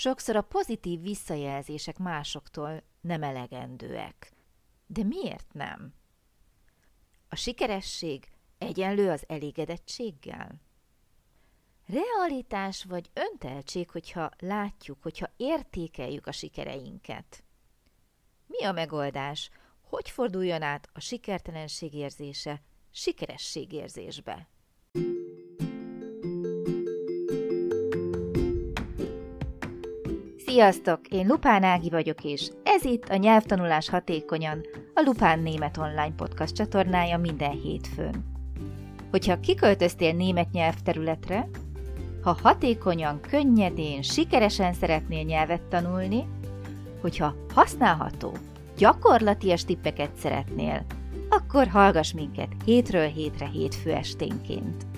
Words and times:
Sokszor 0.00 0.36
a 0.36 0.42
pozitív 0.42 1.00
visszajelzések 1.00 1.98
másoktól 1.98 2.82
nem 3.00 3.22
elegendőek. 3.22 4.32
De 4.86 5.02
miért 5.02 5.52
nem? 5.52 5.94
A 7.28 7.36
sikeresség 7.36 8.28
egyenlő 8.58 9.10
az 9.10 9.24
elégedettséggel? 9.28 10.60
Realitás 11.86 12.84
vagy 12.84 13.10
önteltség, 13.14 13.90
hogyha 13.90 14.30
látjuk, 14.38 15.02
hogyha 15.02 15.30
értékeljük 15.36 16.26
a 16.26 16.32
sikereinket? 16.32 17.44
Mi 18.46 18.64
a 18.64 18.72
megoldás? 18.72 19.50
Hogy 19.80 20.10
forduljon 20.10 20.62
át 20.62 20.88
a 20.92 21.00
sikertelenség 21.00 21.94
érzése 21.94 22.62
sikeresség 22.90 23.72
Sziasztok! 30.50 31.00
Én 31.08 31.26
Lupán 31.26 31.62
Ági 31.62 31.90
vagyok, 31.90 32.24
és 32.24 32.50
ez 32.62 32.84
itt 32.84 33.08
a 33.08 33.16
Nyelvtanulás 33.16 33.88
Hatékonyan, 33.88 34.60
a 34.94 35.02
Lupán 35.04 35.38
Német 35.38 35.76
Online 35.76 36.14
Podcast 36.16 36.54
csatornája 36.54 37.18
minden 37.18 37.50
hétfőn. 37.50 38.24
Hogyha 39.10 39.40
kiköltöztél 39.40 40.12
német 40.12 40.50
nyelvterületre, 40.50 41.48
ha 42.22 42.38
hatékonyan, 42.42 43.20
könnyedén, 43.20 44.02
sikeresen 44.02 44.72
szeretnél 44.72 45.22
nyelvet 45.22 45.62
tanulni, 45.62 46.26
hogyha 47.00 47.34
használható, 47.54 48.36
gyakorlatias 48.76 49.64
tippeket 49.64 50.16
szeretnél, 50.16 50.86
akkor 51.28 51.66
hallgass 51.68 52.12
minket 52.12 52.52
hétről 52.64 53.06
hétre 53.06 53.46
hétfő 53.46 53.92
esténként. 53.92 54.89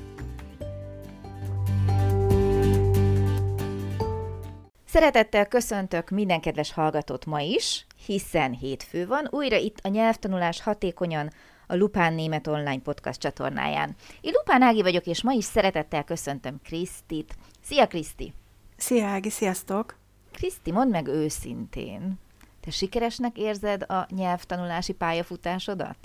Szeretettel 4.93 5.47
köszöntök 5.47 6.11
minden 6.11 6.41
kedves 6.41 6.73
hallgatót 6.73 7.27
ma 7.27 7.41
is, 7.41 7.87
hiszen 8.07 8.53
hétfő 8.53 9.07
van, 9.07 9.29
újra 9.31 9.57
itt 9.57 9.79
a 9.83 9.89
nyelvtanulás 9.89 10.61
hatékonyan 10.61 11.31
a 11.67 11.75
Lupán 11.75 12.15
Német 12.15 12.47
Online 12.47 12.81
Podcast 12.81 13.21
csatornáján. 13.21 13.97
Én 14.21 14.33
Lupán 14.33 14.63
Ági 14.63 14.83
vagyok, 14.83 15.07
és 15.07 15.23
ma 15.23 15.33
is 15.33 15.45
szeretettel 15.45 16.05
köszöntöm 16.05 16.61
Krisztit. 16.65 17.37
Szia 17.63 17.87
Kriszti! 17.87 18.33
Szia 18.77 19.07
Ági, 19.07 19.31
sziasztok! 19.31 19.97
Kriszti, 20.33 20.73
mondd 20.73 20.91
meg 20.91 21.07
őszintén, 21.07 22.19
te 22.61 22.71
sikeresnek 22.71 23.39
érzed 23.39 23.83
a 23.83 24.07
nyelvtanulási 24.11 24.93
pályafutásodat? 24.93 25.97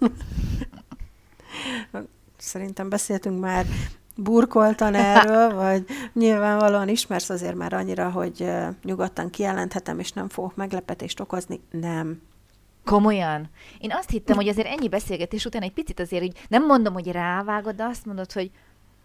Szerintem 2.36 2.88
beszéltünk 2.88 3.40
már 3.40 3.66
burkoltan 4.16 4.94
erről, 4.94 5.54
vagy 5.64 5.84
nyilvánvalóan 6.12 6.88
ismersz 6.88 7.30
azért 7.30 7.54
már 7.54 7.72
annyira, 7.72 8.10
hogy 8.10 8.50
nyugodtan 8.84 9.30
kijelenthetem, 9.30 9.98
és 9.98 10.12
nem 10.12 10.28
fogok 10.28 10.56
meglepetést 10.56 11.20
okozni. 11.20 11.60
Nem. 11.70 12.22
Komolyan? 12.84 13.50
Én 13.78 13.92
azt 13.92 14.10
hittem, 14.10 14.36
hogy 14.36 14.48
azért 14.48 14.66
ennyi 14.66 14.88
beszélgetés 14.88 15.44
után 15.44 15.62
egy 15.62 15.72
picit 15.72 16.00
azért, 16.00 16.22
hogy 16.22 16.46
nem 16.48 16.66
mondom, 16.66 16.92
hogy 16.92 17.12
rávágod, 17.12 17.74
de 17.74 17.84
azt 17.84 18.06
mondod, 18.06 18.32
hogy 18.32 18.50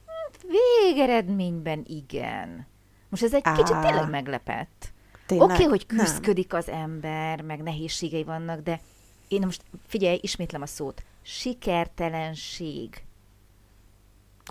hát 0.06 0.45
végeredményben 0.48 1.86
igen. 1.88 2.67
Most 3.09 3.23
ez 3.23 3.34
egy 3.34 3.42
Á, 3.44 3.56
kicsit 3.56 3.80
tényleg 3.80 4.09
meglepett. 4.09 4.92
Oké, 5.28 5.54
okay, 5.54 5.66
hogy 5.66 5.86
küzdködik 5.86 6.54
az 6.54 6.70
ember, 6.70 7.42
meg 7.42 7.64
nehézségei 7.64 8.23
vannak, 8.23 8.62
de 8.62 8.80
én 9.28 9.42
most 9.45 9.62
figyelj, 9.88 10.20
ismétlem 10.22 10.62
a 10.62 10.66
szót. 10.66 11.04
Sikertelenség. 11.22 13.04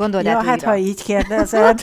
Gondold 0.00 0.24
ja, 0.24 0.42
hát 0.42 0.56
újra. 0.56 0.68
ha 0.68 0.76
így 0.76 1.02
kérdezed. 1.02 1.80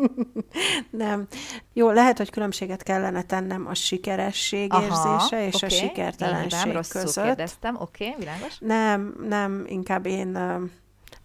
nem. 0.90 1.26
Jó, 1.72 1.90
lehet, 1.90 2.18
hogy 2.18 2.30
különbséget 2.30 2.82
kellene 2.82 3.22
tennem 3.22 3.66
a 3.66 3.74
sikeresség 3.74 4.72
Aha, 4.72 4.82
érzése 4.82 5.46
és 5.46 5.54
okay. 5.54 5.68
a 5.68 5.72
sikertelenség 5.72 6.72
Én 6.72 6.80
között. 6.88 7.24
kérdeztem, 7.24 7.76
oké, 7.80 8.06
okay, 8.06 8.18
világos. 8.18 8.58
Nem, 8.58 9.14
nem, 9.28 9.64
inkább 9.66 10.06
én 10.06 10.38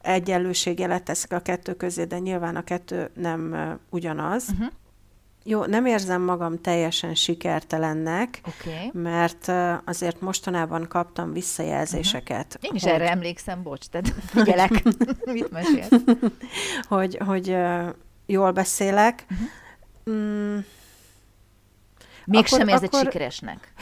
egyenlőségelet 0.02 1.04
teszek 1.04 1.32
a 1.32 1.40
kettő 1.40 1.74
közé, 1.74 2.04
de 2.04 2.20
nyilván 2.20 2.56
a 2.56 2.64
kettő 2.64 3.10
nem 3.14 3.56
ugyanaz. 3.90 4.46
Uh-huh. 4.50 4.68
Jó, 5.50 5.66
nem 5.66 5.86
érzem 5.86 6.22
magam 6.22 6.62
teljesen 6.62 7.16
sikertelennek, 7.16 8.42
okay. 8.48 8.92
mert 8.94 9.52
azért 9.86 10.22
mostanában 10.22 10.88
kaptam 10.88 11.34
visszajelzéseket. 11.34 12.46
Uh-huh. 12.46 12.64
Én 12.64 12.72
is 12.76 12.84
hogy... 12.84 12.92
erre 12.92 13.10
emlékszem, 13.12 13.64
bocs, 13.64 13.86
tehát 13.86 14.14
figyelek, 14.34 14.84
mit 15.26 15.52
mesélsz? 15.52 15.90
hogy, 16.88 17.18
hogy 17.26 17.58
jól 18.26 18.52
beszélek. 18.52 19.26
Uh-huh. 19.30 20.18
Mm, 20.18 20.58
Mégsem 22.26 22.60
akkor, 22.60 22.74
érzed 22.74 22.94
akkor... 22.94 23.06
sikeresnek? 23.06 23.74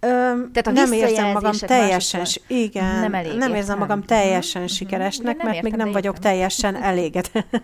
Tehát 0.00 0.66
a 0.66 0.70
nem 0.70 0.92
érzem 0.92 1.30
magam 1.32 1.52
teljesen, 1.52 2.26
igen, 2.46 3.00
nem, 3.00 3.14
elég 3.14 3.36
nem 3.36 3.54
érzem 3.54 3.78
magam 3.78 4.02
teljesen 4.02 4.62
uh-huh. 4.62 4.76
sikeresnek, 4.76 5.42
mert 5.42 5.62
még 5.62 5.74
nem 5.74 5.92
vagyok 5.92 6.18
teljesen 6.18 6.82
elégedett. 6.90 7.62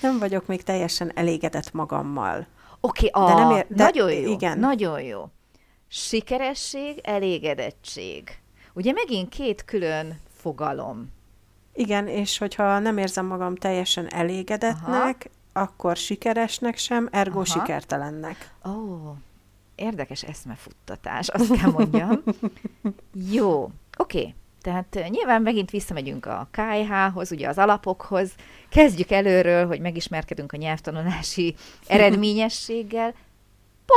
nem 0.00 0.18
vagyok 0.18 0.46
még 0.46 0.62
teljesen 0.62 1.12
elégedett 1.14 1.72
magammal. 1.72 2.46
Oké, 2.80 3.10
okay, 3.12 3.34
de 3.34 3.34
nem 3.34 3.50
ér, 3.50 3.66
de, 3.68 3.84
nagyon 3.84 4.12
jó, 4.12 4.30
igen. 4.30 4.58
nagyon 4.58 5.02
jó. 5.02 5.28
Sikeresség, 5.88 7.00
elégedettség. 7.02 8.38
Ugye 8.72 8.92
megint 8.92 9.28
két 9.28 9.64
külön 9.64 10.20
fogalom. 10.36 11.12
Igen, 11.74 12.08
és 12.08 12.38
hogyha 12.38 12.78
nem 12.78 12.98
érzem 12.98 13.26
magam 13.26 13.56
teljesen 13.56 14.12
elégedetnek, 14.12 15.30
Aha. 15.52 15.64
akkor 15.64 15.96
sikeresnek 15.96 16.76
sem, 16.76 17.08
ergo 17.12 17.40
Aha. 17.40 17.44
sikertelennek. 17.44 18.54
Ó, 18.66 18.70
oh, 18.70 19.16
érdekes 19.74 20.22
eszmefuttatás, 20.22 21.28
azt 21.28 21.56
kell 21.56 21.70
mondjam. 21.70 22.22
jó, 23.38 23.62
oké. 23.96 24.18
Okay. 24.18 24.34
Tehát 24.68 25.08
nyilván 25.08 25.42
megint 25.42 25.70
visszamegyünk 25.70 26.26
a 26.26 26.48
KH-hoz, 26.50 27.32
ugye 27.32 27.48
az 27.48 27.58
alapokhoz. 27.58 28.30
Kezdjük 28.68 29.10
előről, 29.10 29.66
hogy 29.66 29.80
megismerkedünk 29.80 30.52
a 30.52 30.56
nyelvtanulási 30.56 31.54
eredményességgel. 31.86 33.14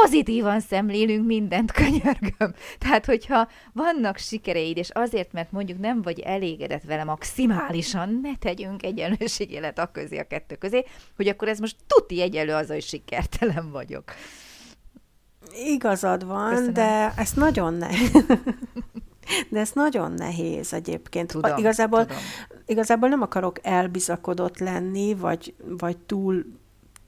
Pozitívan 0.02 0.60
szemlélünk 0.60 1.26
mindent, 1.26 1.72
könyörgöm. 1.82 2.54
Tehát, 2.78 3.06
hogyha 3.06 3.48
vannak 3.74 4.18
sikereid, 4.18 4.78
és 4.78 4.90
azért, 4.90 5.32
mert 5.32 5.52
mondjuk 5.52 5.80
nem 5.80 6.02
vagy 6.02 6.20
elégedett 6.20 6.84
vele 6.84 7.04
maximálisan, 7.04 8.20
ne 8.22 8.36
tegyünk 8.36 8.84
egyenlőségélet 8.84 9.80
a 9.80 9.92
közé, 9.92 10.18
a 10.18 10.28
kettő 10.28 10.56
közé, 10.56 10.86
hogy 11.16 11.28
akkor 11.28 11.48
ez 11.48 11.60
most 11.60 11.76
tuti 11.88 12.22
egyelő 12.22 12.54
az, 12.54 12.68
hogy 12.68 12.84
sikertelen 12.84 13.72
vagyok. 13.72 14.04
Igazad 15.66 16.26
van, 16.26 16.50
Köszönöm. 16.50 16.74
de 16.74 17.14
ezt 17.18 17.36
nagyon 17.36 17.74
nehéz. 17.74 18.12
De 19.50 19.60
ez 19.60 19.72
nagyon 19.74 20.12
nehéz 20.12 20.74
egyébként. 20.74 21.32
Tudom, 21.32 21.58
igazából, 21.58 22.06
tudom. 22.06 22.22
igazából 22.66 23.10
nem 23.10 23.22
akarok 23.22 23.60
elbizakodott 23.62 24.60
lenni, 24.60 25.16
vagy, 25.16 25.54
vagy 25.68 25.98
túl 25.98 26.46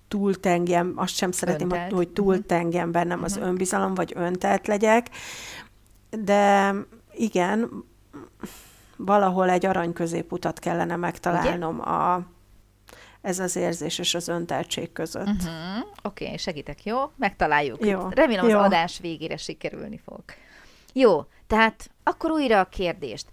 túltengem, 0.07 0.93
azt 0.95 1.15
sem 1.15 1.31
szeretném, 1.31 1.69
öntelt. 1.71 1.91
hogy 1.91 2.09
túltengem 2.09 2.91
bennem 2.91 3.19
uh-huh. 3.19 3.31
az 3.31 3.37
mhm. 3.37 3.47
önbizalom, 3.47 3.93
vagy 3.93 4.13
öntelt 4.15 4.67
legyek, 4.67 5.09
de 6.09 6.73
igen, 7.13 7.83
valahol 8.97 9.49
egy 9.49 9.65
arany 9.65 9.93
középutat 9.93 10.59
kellene 10.59 10.95
megtalálnom 10.95 11.79
Ugye? 11.79 11.89
a 11.89 12.25
ez 13.21 13.39
az 13.39 13.55
érzés 13.55 13.99
és 13.99 14.15
az 14.15 14.27
önteltség 14.27 14.91
között. 14.91 15.27
Uh-huh. 15.27 15.85
Oké, 16.03 16.25
okay, 16.25 16.37
segítek, 16.37 16.85
jó? 16.85 17.11
Megtaláljuk. 17.15 17.85
Jó. 17.85 18.07
Remélem 18.09 18.47
jó. 18.47 18.57
az 18.57 18.65
adás 18.65 18.99
végére 18.99 19.37
sikerülni 19.37 20.01
fog. 20.05 20.21
Jó, 20.93 21.25
tehát 21.47 21.89
akkor 22.03 22.31
újra 22.31 22.59
a 22.59 22.65
kérdést. 22.65 23.27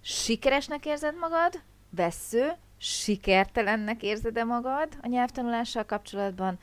Sikeresnek 0.00 0.86
érzed 0.86 1.14
magad? 1.18 1.60
Vessző? 1.90 2.52
Sikertelennek 2.78 4.02
érzed-e 4.02 4.44
magad 4.44 4.88
a 5.02 5.08
nyelvtanulással 5.08 5.84
kapcsolatban? 5.84 6.58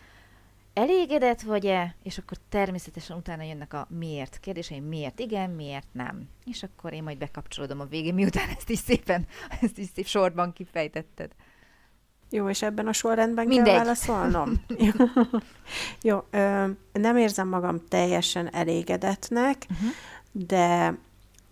Elégedett 0.74 1.42
vagy-e? 1.42 1.96
És 2.04 2.18
akkor 2.18 2.38
természetesen 2.50 3.18
utána 3.18 3.44
jönnek 3.44 3.74
a 3.74 3.88
miért 3.90 4.40
kérdései. 4.40 4.80
Miért 4.80 5.20
igen, 5.20 5.50
miért 5.50 5.88
nem? 5.92 6.30
És 6.46 6.64
akkor 6.64 6.94
én 6.94 7.04
majd 7.04 7.18
bekapcsolódom 7.18 7.80
a 7.80 7.86
végén, 7.86 8.14
miután 8.14 8.50
ezt 8.58 8.70
is 8.70 8.80
szépen, 8.80 9.28
ezt 9.62 9.78
is 9.78 9.88
szép 9.96 10.06
sorban 10.06 10.54
kifejtetted. 10.54 11.32
Jó, 12.30 12.50
és 12.50 12.62
ebben 12.62 12.88
a 12.88 12.94
sorrendben 12.94 13.48
Mindegy. 13.48 13.66
kell 13.66 13.78
válaszolnom? 13.78 14.54
Jó, 16.02 16.24
ö, 16.30 16.68
nem 16.94 17.18
érzem 17.18 17.48
magam 17.48 17.88
teljesen 17.88 18.54
elégedetnek, 18.54 19.66
uh-huh. 19.70 19.90
de 20.32 20.98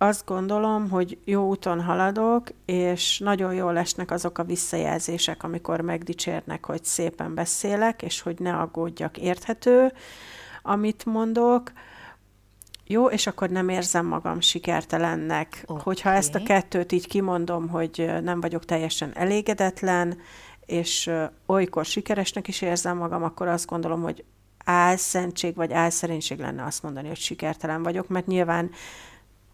azt 0.04 0.26
gondolom, 0.26 0.90
hogy 0.90 1.18
jó 1.26 1.48
úton 1.48 1.82
haladok, 1.82 2.48
és 2.66 3.20
nagyon 3.20 3.54
jól 3.54 3.78
esnek 3.78 4.12
azok 4.12 4.38
a 4.38 4.44
visszajelzések, 4.44 5.44
amikor 5.44 5.82
megdicsérnek, 5.82 6.66
hogy 6.66 6.84
szépen 6.84 7.34
beszélek, 7.34 8.02
és 8.02 8.22
hogy 8.22 8.40
ne 8.40 8.54
aggódjak, 8.54 9.18
érthető, 9.18 9.94
amit 10.62 11.06
mondok. 11.06 11.72
Jó, 12.88 13.08
és 13.10 13.28
akkor 13.28 13.50
nem 13.50 13.70
érzem 13.70 14.06
magam 14.06 14.40
sikertelennek. 14.40 15.64
Okay. 15.66 15.82
Hogyha 15.84 16.10
ezt 16.10 16.36
a 16.36 16.44
kettőt 16.44 16.92
így 16.92 17.08
kimondom, 17.08 17.68
hogy 17.70 18.12
nem 18.24 18.42
vagyok 18.42 18.66
teljesen 18.66 19.12
elégedetlen, 19.16 20.18
és 20.66 21.12
olykor 21.46 21.86
sikeresnek 21.86 22.48
is 22.48 22.62
érzem 22.62 22.98
magam, 22.98 23.24
akkor 23.24 23.48
azt 23.48 23.68
gondolom, 23.68 24.02
hogy 24.02 24.24
álszentség 24.66 25.56
vagy 25.56 25.74
álszerénység 25.74 26.40
lenne 26.40 26.64
azt 26.64 26.84
mondani, 26.84 27.08
hogy 27.08 27.18
sikertelen 27.18 27.84
vagyok, 27.84 28.08
mert 28.08 28.28
nyilván 28.28 28.72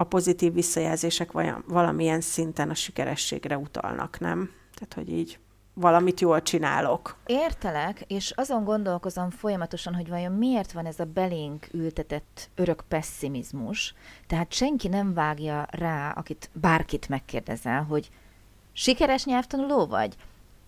a 0.01 0.04
pozitív 0.04 0.54
visszajelzések 0.54 1.31
valamilyen 1.68 2.22
szinten 2.22 2.69
a 2.69 2.74
sikerességre 2.74 3.57
utalnak, 3.57 4.19
nem? 4.19 4.51
Tehát, 4.74 4.94
hogy 4.94 5.10
így 5.18 5.40
valamit 5.74 6.19
jól 6.19 6.42
csinálok. 6.42 7.18
Értelek, 7.25 8.04
és 8.07 8.31
azon 8.36 8.63
gondolkozom 8.63 9.30
folyamatosan, 9.30 9.96
hogy 9.96 10.10
vajon 10.10 10.31
miért 10.31 10.72
van 10.72 10.86
ez 10.86 11.00
a 11.00 11.06
belénk 11.06 11.68
ültetett 11.72 12.50
örök 12.56 12.84
pessimizmus. 12.88 13.94
Tehát 14.28 14.54
senki 14.54 14.88
nem 14.88 15.13
vágja 15.13 15.66
rá, 15.72 16.12
akit 16.12 16.50
bárkit 16.54 17.10
megkérdezel, 17.10 17.84
hogy 17.84 18.10
sikeres 18.72 19.25
nyelvtanuló 19.25 19.88
vagy? 19.88 20.16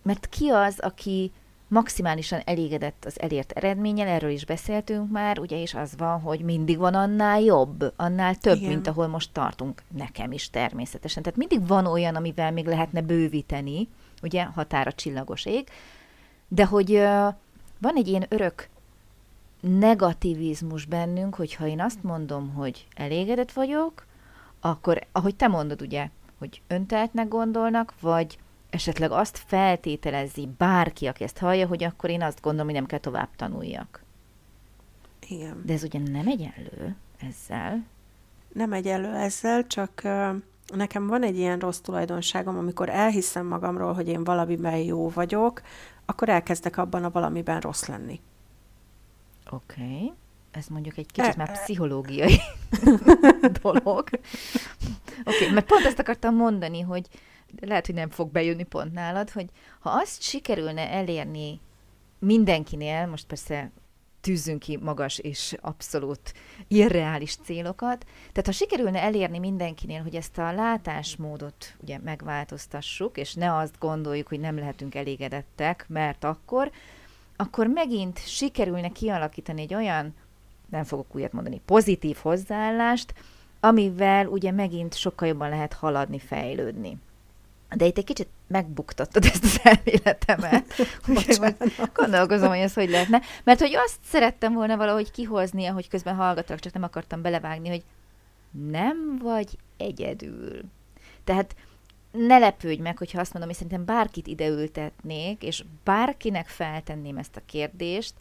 Mert 0.02 0.28
ki 0.28 0.48
az, 0.48 0.78
aki 0.78 1.32
maximálisan 1.72 2.40
elégedett 2.44 3.04
az 3.04 3.20
elért 3.20 3.52
eredménnyel, 3.52 4.08
erről 4.08 4.30
is 4.30 4.44
beszéltünk 4.44 5.10
már, 5.10 5.38
ugye, 5.38 5.60
és 5.60 5.74
az 5.74 5.94
van, 5.96 6.20
hogy 6.20 6.40
mindig 6.40 6.78
van 6.78 6.94
annál 6.94 7.40
jobb, 7.40 7.92
annál 7.96 8.34
több, 8.36 8.56
Igen. 8.56 8.68
mint 8.68 8.86
ahol 8.86 9.06
most 9.06 9.32
tartunk. 9.32 9.82
Nekem 9.96 10.32
is 10.32 10.50
természetesen. 10.50 11.22
Tehát 11.22 11.38
mindig 11.38 11.66
van 11.66 11.86
olyan, 11.86 12.14
amivel 12.14 12.52
még 12.52 12.66
lehetne 12.66 13.00
bővíteni, 13.00 13.88
ugye, 14.22 14.44
határa 14.44 14.92
csillagos 14.92 15.46
ég, 15.46 15.68
de 16.48 16.64
hogy 16.64 16.90
uh, 16.90 17.34
van 17.78 17.94
egy 17.96 18.08
ilyen 18.08 18.26
örök 18.28 18.68
negativizmus 19.60 20.84
bennünk, 20.84 21.34
hogyha 21.34 21.66
én 21.66 21.80
azt 21.80 22.02
mondom, 22.02 22.52
hogy 22.54 22.86
elégedett 22.94 23.52
vagyok, 23.52 24.06
akkor, 24.60 25.06
ahogy 25.12 25.36
te 25.36 25.48
mondod, 25.48 25.82
ugye, 25.82 26.08
hogy 26.38 26.62
önteltnek 26.68 27.28
gondolnak, 27.28 27.94
vagy 28.00 28.38
esetleg 28.72 29.10
azt 29.10 29.42
feltételezi 29.46 30.48
bárki, 30.58 31.06
aki 31.06 31.24
ezt 31.24 31.38
hallja, 31.38 31.66
hogy 31.66 31.84
akkor 31.84 32.10
én 32.10 32.22
azt 32.22 32.40
gondolom, 32.40 32.66
hogy 32.66 32.76
nem 32.76 32.86
kell 32.86 32.98
tovább 32.98 33.28
tanuljak. 33.36 34.02
Igen. 35.28 35.62
De 35.64 35.72
ez 35.72 35.82
ugye 35.82 35.98
nem 35.98 36.26
egyenlő 36.26 36.96
ezzel. 37.28 37.84
Nem 38.52 38.72
egyenlő 38.72 39.14
ezzel, 39.14 39.66
csak 39.66 40.02
nekem 40.66 41.06
van 41.06 41.22
egy 41.22 41.36
ilyen 41.36 41.58
rossz 41.58 41.78
tulajdonságom, 41.78 42.58
amikor 42.58 42.88
elhiszem 42.88 43.46
magamról, 43.46 43.92
hogy 43.92 44.08
én 44.08 44.24
valamiben 44.24 44.76
jó 44.76 45.08
vagyok, 45.08 45.62
akkor 46.04 46.28
elkezdek 46.28 46.76
abban 46.76 47.04
a 47.04 47.10
valamiben 47.10 47.60
rossz 47.60 47.86
lenni. 47.86 48.20
Oké. 49.50 49.82
Okay. 49.82 50.12
Ez 50.50 50.66
mondjuk 50.66 50.96
egy 50.96 51.12
kicsit 51.12 51.32
e, 51.32 51.34
már 51.36 51.52
pszichológiai 51.52 52.40
dolog. 53.62 53.84
Oké, 53.84 54.20
okay, 55.24 55.50
mert 55.52 55.66
pont 55.66 55.84
ezt 55.84 55.98
akartam 55.98 56.34
mondani, 56.34 56.80
hogy 56.80 57.08
lehet, 57.60 57.86
hogy 57.86 57.94
nem 57.94 58.10
fog 58.10 58.30
bejönni 58.30 58.62
pont 58.62 58.92
nálad, 58.92 59.30
hogy 59.30 59.46
ha 59.80 59.90
azt 59.90 60.22
sikerülne 60.22 60.90
elérni 60.90 61.60
mindenkinél, 62.18 63.06
most 63.06 63.26
persze 63.26 63.70
tűzzünk 64.22 64.58
ki 64.58 64.76
magas 64.76 65.18
és 65.18 65.56
abszolút 65.60 66.32
irreális 66.68 67.36
célokat. 67.36 68.06
Tehát 68.18 68.46
ha 68.46 68.52
sikerülne 68.52 69.02
elérni 69.02 69.38
mindenkinél, 69.38 70.02
hogy 70.02 70.14
ezt 70.14 70.38
a 70.38 70.52
látásmódot 70.52 71.76
ugye 71.82 71.98
megváltoztassuk, 72.04 73.16
és 73.16 73.34
ne 73.34 73.56
azt 73.56 73.78
gondoljuk, 73.78 74.28
hogy 74.28 74.40
nem 74.40 74.58
lehetünk 74.58 74.94
elégedettek, 74.94 75.84
mert 75.88 76.24
akkor, 76.24 76.70
akkor 77.36 77.66
megint 77.66 78.26
sikerülne 78.26 78.88
kialakítani 78.88 79.60
egy 79.60 79.74
olyan, 79.74 80.14
nem 80.70 80.84
fogok 80.84 81.14
újat 81.14 81.32
mondani, 81.32 81.60
pozitív 81.64 82.16
hozzáállást, 82.16 83.14
amivel 83.60 84.26
ugye 84.26 84.50
megint 84.50 84.94
sokkal 84.94 85.28
jobban 85.28 85.48
lehet 85.48 85.72
haladni, 85.72 86.18
fejlődni. 86.18 86.98
De 87.74 87.84
itt 87.84 87.98
egy 87.98 88.04
kicsit 88.04 88.28
megbuktattad 88.46 89.24
ezt 89.24 89.44
az 89.44 89.60
elméletemet. 89.62 90.74
gondolkozom, 91.94 92.48
hogy 92.48 92.58
ez 92.58 92.74
hogy 92.74 92.90
lehetne. 92.90 93.20
Mert 93.44 93.60
hogy 93.60 93.74
azt 93.74 93.98
szerettem 94.04 94.52
volna 94.52 94.76
valahogy 94.76 95.10
kihozni, 95.10 95.64
hogy 95.64 95.88
közben 95.88 96.14
hallgatok, 96.14 96.58
csak 96.58 96.72
nem 96.72 96.82
akartam 96.82 97.22
belevágni, 97.22 97.68
hogy 97.68 97.82
nem 98.70 99.18
vagy 99.22 99.58
egyedül. 99.76 100.60
Tehát 101.24 101.54
ne 102.10 102.38
lepődj 102.38 102.80
meg, 102.80 102.98
hogyha 102.98 103.20
azt 103.20 103.32
mondom, 103.32 103.50
hogy 103.50 103.60
szerintem 103.60 103.94
bárkit 103.94 104.26
ideültetnék, 104.26 105.42
és 105.42 105.64
bárkinek 105.84 106.46
feltenném 106.46 107.16
ezt 107.16 107.36
a 107.36 107.42
kérdést, 107.46 108.14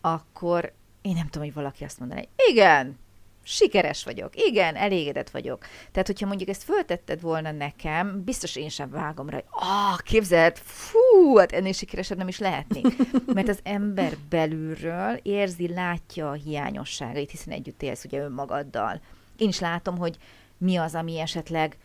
akkor 0.00 0.72
én 1.02 1.14
nem 1.14 1.28
tudom, 1.28 1.46
hogy 1.46 1.54
valaki 1.54 1.84
azt 1.84 1.98
mondaná, 1.98 2.20
hogy 2.20 2.48
igen, 2.50 2.98
sikeres 3.48 4.04
vagyok, 4.04 4.36
igen, 4.36 4.76
elégedett 4.76 5.30
vagyok. 5.30 5.66
Tehát, 5.92 6.06
hogyha 6.06 6.26
mondjuk 6.26 6.48
ezt 6.48 6.62
föltetted 6.62 7.20
volna 7.20 7.50
nekem, 7.50 8.24
biztos 8.24 8.56
én 8.56 8.68
sem 8.68 8.90
vágom 8.90 9.28
rá, 9.28 9.34
hogy 9.34 9.44
ah, 9.50 9.98
képzeld, 9.98 10.56
fú, 10.56 11.36
hát 11.36 11.52
ennél 11.52 11.72
sikeresebb 11.72 12.18
nem 12.18 12.28
is 12.28 12.38
lehetnék. 12.38 12.86
Mert 13.34 13.48
az 13.48 13.58
ember 13.62 14.16
belülről 14.28 15.20
érzi, 15.22 15.68
látja 15.68 16.30
a 16.30 16.32
hiányosságait, 16.32 17.30
hiszen 17.30 17.52
együtt 17.52 17.82
élsz 17.82 18.04
ugye 18.04 18.20
önmagaddal. 18.20 19.00
Én 19.36 19.48
is 19.48 19.60
látom, 19.60 19.98
hogy 19.98 20.16
mi 20.58 20.76
az, 20.76 20.94
ami 20.94 21.18
esetleg 21.18 21.76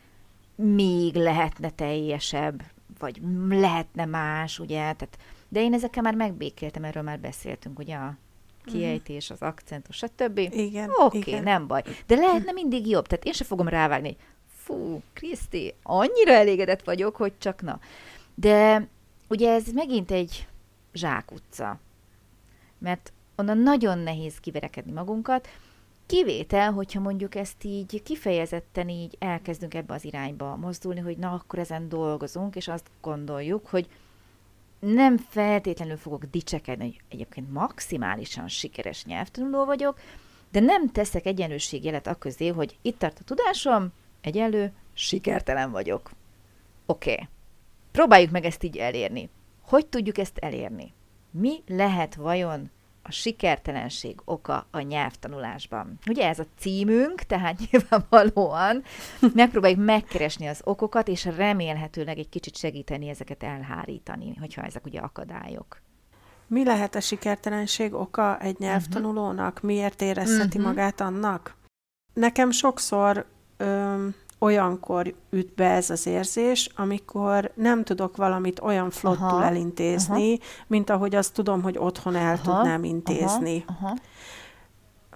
még 0.55 1.15
lehetne 1.15 1.69
teljesebb, 1.69 2.63
vagy 2.99 3.21
lehetne 3.49 4.05
más, 4.05 4.59
ugye, 4.59 4.77
tehát, 4.77 5.17
de 5.49 5.61
én 5.61 5.73
ezekkel 5.73 6.03
már 6.03 6.15
megbékéltem, 6.15 6.83
erről 6.83 7.03
már 7.03 7.19
beszéltünk, 7.19 7.79
ugye, 7.79 7.95
a 7.95 8.17
kiejtés, 8.65 9.29
az 9.29 9.41
akcentus, 9.41 9.95
stb. 9.95 10.37
Igen. 10.37 10.89
Oké, 10.97 11.17
okay, 11.17 11.39
nem 11.39 11.67
baj. 11.67 11.83
De 12.07 12.15
lehetne 12.15 12.51
mindig 12.51 12.87
jobb. 12.87 13.07
Tehát 13.07 13.25
én 13.25 13.33
se 13.33 13.43
fogom 13.43 13.67
rávágni, 13.67 14.17
fú, 14.47 15.01
Kriszti, 15.13 15.73
annyira 15.83 16.31
elégedett 16.31 16.83
vagyok, 16.83 17.15
hogy 17.15 17.33
csak 17.37 17.61
na. 17.61 17.79
De 18.35 18.87
ugye 19.27 19.51
ez 19.51 19.67
megint 19.73 20.11
egy 20.11 20.47
zsákutca. 20.93 21.79
Mert 22.77 23.13
onnan 23.35 23.57
nagyon 23.57 23.97
nehéz 23.97 24.39
kiverekedni 24.39 24.91
magunkat, 24.91 25.47
Kivétel, 26.11 26.71
hogyha 26.71 26.99
mondjuk 26.99 27.35
ezt 27.35 27.63
így 27.63 28.03
kifejezetten 28.03 28.89
így 28.89 29.15
elkezdünk 29.19 29.73
ebbe 29.73 29.93
az 29.93 30.05
irányba 30.05 30.55
mozdulni, 30.55 30.99
hogy 30.99 31.17
na, 31.17 31.31
akkor 31.31 31.59
ezen 31.59 31.89
dolgozunk, 31.89 32.55
és 32.55 32.67
azt 32.67 32.89
gondoljuk, 33.01 33.67
hogy 33.67 33.87
nem 34.81 35.17
feltétlenül 35.17 35.97
fogok 35.97 36.23
dicsekedni, 36.23 36.83
hogy 36.83 37.01
egyébként 37.09 37.51
maximálisan 37.51 38.47
sikeres 38.47 39.05
nyelvtanuló 39.05 39.65
vagyok, 39.65 39.99
de 40.51 40.59
nem 40.59 40.89
teszek 40.89 41.25
egyenlőségjelet 41.25 42.07
a 42.07 42.15
közé, 42.15 42.47
hogy 42.47 42.77
itt 42.81 42.99
tart 42.99 43.19
a 43.19 43.23
tudásom, 43.23 43.91
egyenlő, 44.21 44.73
sikertelen 44.93 45.71
vagyok. 45.71 46.11
Oké. 46.85 47.11
Okay. 47.11 47.27
Próbáljuk 47.91 48.31
meg 48.31 48.45
ezt 48.45 48.63
így 48.63 48.77
elérni. 48.77 49.29
Hogy 49.61 49.87
tudjuk 49.87 50.17
ezt 50.17 50.37
elérni? 50.37 50.93
Mi 51.31 51.63
lehet 51.67 52.15
vajon 52.15 52.71
a 53.03 53.11
sikertelenség 53.11 54.21
oka 54.25 54.67
a 54.71 54.79
nyelvtanulásban. 54.79 55.99
Ugye 56.09 56.27
ez 56.27 56.39
a 56.39 56.45
címünk, 56.57 57.21
tehát 57.21 57.59
nyilvánvalóan 57.71 58.83
megpróbáljuk 59.33 59.85
megkeresni 59.85 60.47
az 60.47 60.61
okokat, 60.63 61.07
és 61.07 61.25
remélhetőleg 61.25 62.17
egy 62.17 62.29
kicsit 62.29 62.57
segíteni 62.57 63.07
ezeket 63.09 63.43
elhárítani, 63.43 64.35
hogyha 64.39 64.61
ezek 64.61 64.85
ugye 64.85 64.99
akadályok. 64.99 65.81
Mi 66.47 66.63
lehet 66.63 66.95
a 66.95 66.99
sikertelenség 66.99 67.93
oka 67.93 68.39
egy 68.39 68.53
mhm. 68.53 68.63
nyelvtanulónak? 68.63 69.61
Miért 69.61 70.01
érezheti 70.01 70.57
uh-huh. 70.57 70.63
magát 70.63 71.01
annak? 71.01 71.55
Nekem 72.13 72.51
sokszor 72.51 73.25
öm, 73.57 74.15
olyankor 74.43 75.13
üt 75.29 75.53
be 75.53 75.69
ez 75.69 75.89
az 75.89 76.05
érzés, 76.05 76.69
amikor 76.75 77.51
nem 77.55 77.83
tudok 77.83 78.17
valamit 78.17 78.59
olyan 78.59 78.89
flottul 78.89 79.25
aha, 79.25 79.43
elintézni, 79.43 80.31
aha. 80.31 80.63
mint 80.67 80.89
ahogy 80.89 81.15
azt 81.15 81.33
tudom, 81.33 81.61
hogy 81.61 81.77
otthon 81.77 82.15
el 82.15 82.39
aha, 82.43 82.55
tudnám 82.55 82.83
intézni. 82.83 83.63
Aha, 83.67 83.85
aha. 83.85 83.95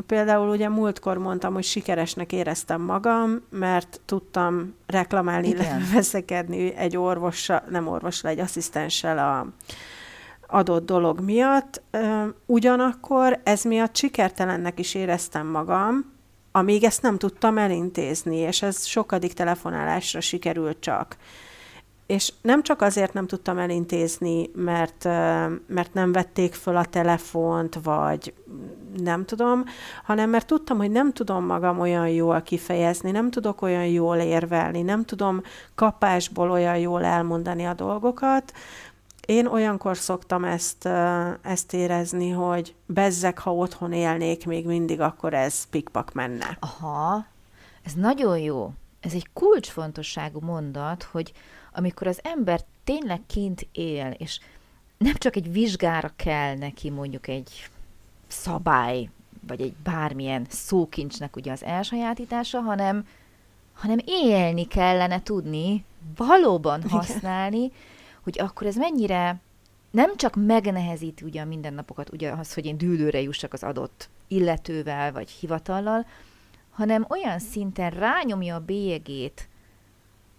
Például 0.08 0.50
ugye 0.50 0.70
múltkor 0.70 1.18
mondtam, 1.18 1.54
hogy 1.54 1.64
sikeresnek 1.64 2.32
éreztem 2.32 2.82
magam, 2.82 3.42
mert 3.50 4.02
tudtam 4.06 4.76
reklamálni, 4.86 5.48
illetve 5.48 5.82
veszekedni 5.94 6.76
egy 6.76 6.98
orvossal, 6.98 7.64
nem 7.70 7.88
orvossal, 7.88 8.32
egy 8.32 8.40
asszisztenssel 8.40 9.18
a 9.18 9.48
adott 10.48 10.86
dolog 10.86 11.20
miatt. 11.20 11.82
Ugyanakkor 12.46 13.40
ez 13.44 13.64
miatt 13.64 13.96
sikertelennek 13.96 14.80
is 14.80 14.94
éreztem 14.94 15.48
magam, 15.48 16.15
amíg 16.56 16.84
ezt 16.84 17.02
nem 17.02 17.18
tudtam 17.18 17.58
elintézni, 17.58 18.36
és 18.38 18.62
ez 18.62 18.86
sokadik 18.86 19.34
telefonálásra 19.34 20.22
sikerült 20.22 20.78
csak. 20.80 21.18
És 22.06 22.34
nem 22.42 22.64
csak 22.64 22.82
azért 22.82 23.14
nem 23.14 23.28
tudtam 23.28 23.58
elintézni, 23.58 24.50
mert, 24.54 25.04
mert 25.68 25.94
nem 25.94 26.12
vették 26.12 26.54
föl 26.54 26.76
a 26.76 26.86
telefont, 26.86 27.80
vagy 27.84 28.34
nem 29.04 29.26
tudom, 29.26 29.64
hanem 30.04 30.30
mert 30.30 30.48
tudtam, 30.48 30.78
hogy 30.78 30.92
nem 30.92 31.14
tudom 31.14 31.46
magam 31.46 31.80
olyan 31.80 32.10
jól 32.10 32.42
kifejezni, 32.42 33.12
nem 33.12 33.30
tudok 33.32 33.62
olyan 33.62 33.86
jól 33.86 34.18
érvelni, 34.18 34.82
nem 34.82 35.04
tudom 35.04 35.42
kapásból 35.76 36.52
olyan 36.52 36.78
jól 36.78 37.04
elmondani 37.04 37.66
a 37.66 37.74
dolgokat, 37.74 38.54
én 39.26 39.46
olyankor 39.46 39.98
szoktam 39.98 40.44
ezt, 40.44 40.86
ezt 41.42 41.74
érezni, 41.74 42.30
hogy 42.30 42.76
bezzek, 42.86 43.40
ha 43.40 43.56
otthon 43.56 43.94
élnék, 43.94 44.46
még 44.46 44.66
mindig 44.66 45.02
akkor 45.02 45.34
ez 45.34 45.66
pikpak 45.70 46.14
menne. 46.14 46.58
Aha, 46.60 47.26
ez 47.84 47.94
nagyon 47.94 48.38
jó. 48.38 48.74
Ez 49.00 49.14
egy 49.14 49.28
kulcsfontosságú 49.34 50.40
mondat, 50.40 51.04
hogy 51.04 51.34
amikor 51.74 52.08
az 52.08 52.20
ember 52.24 52.62
tényleg 52.84 53.22
kint 53.28 53.68
él, 53.72 54.16
és 54.18 54.40
nem 54.98 55.14
csak 55.14 55.36
egy 55.36 55.52
vizsgára 55.52 56.12
kell 56.16 56.56
neki 56.56 56.90
mondjuk 56.90 57.28
egy 57.28 57.70
szabály, 58.28 59.10
vagy 59.48 59.62
egy 59.62 59.74
bármilyen 59.84 60.46
szókincsnek 60.50 61.36
ugye 61.36 61.52
az 61.52 61.64
elsajátítása, 61.64 62.60
hanem, 62.60 63.08
hanem 63.74 63.98
élni 64.06 64.68
kellene 64.68 65.24
tudni, 65.24 65.86
valóban 66.16 66.90
használni, 66.90 67.58
Igen. 67.58 67.72
Hogy 68.26 68.40
akkor 68.40 68.68
ez 68.68 68.76
mennyire 68.76 69.40
nem 69.92 70.16
csak 70.16 70.36
megnehezíti 70.36 71.24
ugye 71.26 71.42
a 71.42 71.46
mindennapokat, 71.46 72.10
ugye 72.12 72.32
az, 72.32 72.54
hogy 72.54 72.66
én 72.66 72.78
dűlőre 72.78 73.22
jussak 73.22 73.54
az 73.54 73.64
adott 73.64 74.10
illetővel 74.28 75.12
vagy 75.12 75.30
hivatallal, 75.30 76.06
hanem 76.72 77.06
olyan 77.10 77.40
szinten 77.40 77.90
rányomja 77.90 78.56
a 78.56 78.60
bélyegét 78.60 79.50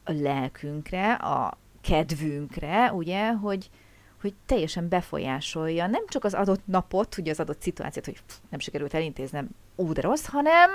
a 0.04 0.12
lelkünkre, 0.12 1.12
a 1.12 1.58
kedvünkre, 1.80 2.92
ugye, 2.92 3.32
hogy, 3.32 3.70
hogy 4.20 4.34
teljesen 4.46 4.88
befolyásolja 4.88 5.86
nem 5.86 6.06
csak 6.08 6.24
az 6.24 6.34
adott 6.34 6.66
napot, 6.66 7.18
ugye 7.18 7.30
az 7.30 7.40
adott 7.40 7.62
szituációt, 7.62 8.04
hogy 8.04 8.22
pff, 8.26 8.36
nem 8.48 8.60
sikerült 8.60 8.94
elintéznem, 8.94 9.48
de 9.76 10.00
rossz, 10.00 10.26
hanem 10.26 10.70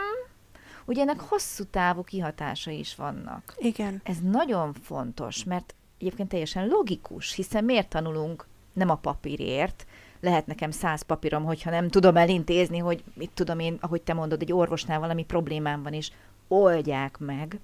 ugye 0.85 1.01
ennek 1.01 1.19
hosszú 1.19 1.63
távú 1.63 2.03
kihatásai 2.03 2.79
is 2.79 2.95
vannak. 2.95 3.53
Igen. 3.57 4.01
Ez 4.03 4.17
nagyon 4.23 4.73
fontos, 4.73 5.43
mert 5.43 5.75
egyébként 6.01 6.29
teljesen 6.29 6.67
logikus, 6.67 7.33
hiszen 7.33 7.63
miért 7.63 7.89
tanulunk 7.89 8.47
nem 8.73 8.89
a 8.89 8.95
papírért, 8.95 9.85
lehet 10.19 10.47
nekem 10.47 10.71
száz 10.71 11.01
papírom, 11.01 11.43
hogyha 11.43 11.69
nem 11.69 11.89
tudom 11.89 12.17
elintézni, 12.17 12.77
hogy 12.77 13.03
mit 13.13 13.31
tudom 13.33 13.59
én, 13.59 13.77
ahogy 13.79 14.01
te 14.01 14.13
mondod, 14.13 14.41
egy 14.41 14.53
orvosnál 14.53 14.99
valami 14.99 15.23
problémám 15.23 15.83
van, 15.83 15.93
és 15.93 16.11
oldják 16.47 17.17
meg. 17.17 17.59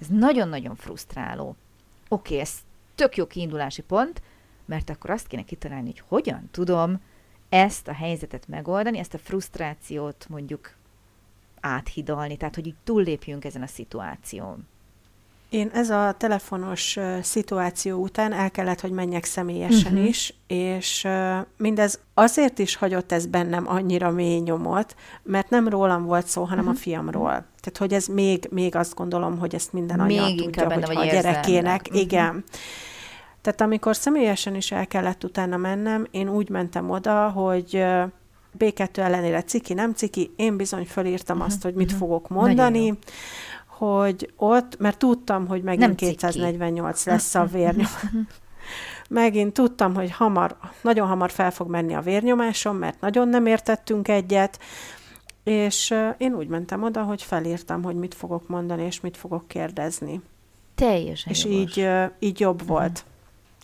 Ez 0.00 0.06
nagyon-nagyon 0.06 0.74
frusztráló. 0.74 1.48
Oké, 1.48 1.56
okay, 2.08 2.38
ez 2.38 2.52
tök 2.94 3.16
jó 3.16 3.26
kiindulási 3.26 3.82
pont, 3.82 4.22
mert 4.64 4.90
akkor 4.90 5.10
azt 5.10 5.26
kéne 5.26 5.42
kitalálni, 5.42 5.86
hogy 5.86 6.02
hogyan 6.08 6.48
tudom 6.50 7.00
ezt 7.48 7.88
a 7.88 7.92
helyzetet 7.92 8.48
megoldani, 8.48 8.98
ezt 8.98 9.14
a 9.14 9.18
frusztrációt 9.18 10.26
mondjuk 10.28 10.74
áthidalni, 11.60 12.36
tehát 12.36 12.54
hogy 12.54 12.66
így 12.66 12.76
túllépjünk 12.84 13.44
ezen 13.44 13.62
a 13.62 13.66
szituáción. 13.66 14.66
Én 15.50 15.70
ez 15.72 15.90
a 15.90 16.14
telefonos 16.18 16.96
uh, 16.96 17.20
szituáció 17.20 17.98
után 18.02 18.32
el 18.32 18.50
kellett, 18.50 18.80
hogy 18.80 18.90
menjek 18.90 19.24
személyesen 19.24 19.92
uh-huh. 19.92 20.08
is, 20.08 20.34
és 20.46 21.04
uh, 21.04 21.36
mindez 21.56 22.00
azért 22.14 22.58
is 22.58 22.76
hagyott 22.76 23.12
ez 23.12 23.26
bennem 23.26 23.68
annyira 23.68 24.10
mély 24.10 24.38
nyomot, 24.38 24.94
mert 25.22 25.50
nem 25.50 25.68
rólam 25.68 26.04
volt 26.04 26.26
szó, 26.26 26.42
hanem 26.42 26.64
uh-huh. 26.64 26.78
a 26.78 26.80
fiamról. 26.80 27.30
Tehát, 27.30 27.78
hogy 27.78 27.92
ez 27.92 28.06
még, 28.06 28.48
még 28.50 28.76
azt 28.76 28.94
gondolom, 28.94 29.38
hogy 29.38 29.54
ezt 29.54 29.72
minden 29.72 30.00
anya 30.00 30.24
még 30.24 30.42
tudja, 30.42 30.72
hogy 30.72 30.96
a 30.96 31.04
gyerekének. 31.04 31.80
Uh-huh. 31.86 32.00
Igen. 32.00 32.44
Tehát 33.42 33.60
amikor 33.60 33.96
személyesen 33.96 34.54
is 34.54 34.72
el 34.72 34.86
kellett 34.86 35.24
utána 35.24 35.56
mennem, 35.56 36.06
én 36.10 36.28
úgy 36.28 36.48
mentem 36.48 36.90
oda, 36.90 37.28
hogy 37.28 37.84
B2 38.58 38.96
ellenére 38.96 39.42
ciki, 39.42 39.74
nem 39.74 39.92
ciki, 39.94 40.32
én 40.36 40.56
bizony 40.56 40.86
fölírtam 40.86 41.36
uh-huh, 41.36 41.52
azt, 41.52 41.62
hogy 41.62 41.74
mit 41.74 41.86
uh-huh. 41.86 41.98
fogok 42.00 42.28
mondani, 42.28 42.98
hogy 43.78 44.32
ott, 44.36 44.78
mert 44.78 44.98
tudtam, 44.98 45.46
hogy 45.46 45.62
megint 45.62 45.86
nem 45.86 45.94
248 45.94 46.98
ciki. 46.98 47.10
lesz 47.10 47.34
a 47.34 47.44
vérnyom. 47.44 47.86
megint 49.08 49.52
tudtam, 49.52 49.94
hogy 49.94 50.10
hamar, 50.10 50.56
nagyon 50.82 51.08
hamar 51.08 51.30
fel 51.30 51.50
fog 51.50 51.70
menni 51.70 51.94
a 51.94 52.00
vérnyomásom, 52.00 52.76
mert 52.76 53.00
nagyon 53.00 53.28
nem 53.28 53.46
értettünk 53.46 54.08
egyet, 54.08 54.58
és 55.44 55.94
én 56.16 56.34
úgy 56.34 56.48
mentem 56.48 56.82
oda, 56.82 57.02
hogy 57.02 57.22
felírtam, 57.22 57.82
hogy 57.82 57.96
mit 57.96 58.14
fogok 58.14 58.48
mondani, 58.48 58.82
és 58.82 59.00
mit 59.00 59.16
fogok 59.16 59.48
kérdezni. 59.48 60.20
Teljesen 60.74 61.32
És 61.32 61.44
így, 61.44 61.88
így 62.18 62.40
jobb 62.40 62.62
uh-huh. 62.62 62.68
volt 62.68 63.04